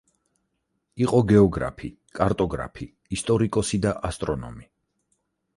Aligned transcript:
იყო 1.05 1.19
გეოგრაფი, 1.31 1.91
კარტოგრაფი, 2.21 2.89
ისტორიკოსი 3.19 3.81
და 3.87 3.95
ასტრონომი. 4.11 4.71